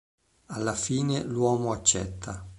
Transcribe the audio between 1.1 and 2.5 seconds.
l'uomo accetta.